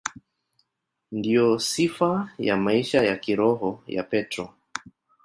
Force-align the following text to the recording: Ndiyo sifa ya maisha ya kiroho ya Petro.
Ndiyo 1.11 1.59
sifa 1.59 2.29
ya 2.39 2.57
maisha 2.57 3.03
ya 3.03 3.15
kiroho 3.17 3.83
ya 3.87 4.03
Petro. 4.03 4.53